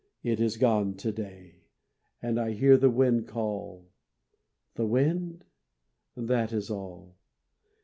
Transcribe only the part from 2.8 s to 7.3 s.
wind call. The wind?... that is all.